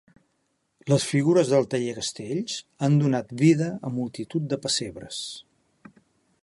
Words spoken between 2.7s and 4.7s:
han donat vida a multitud de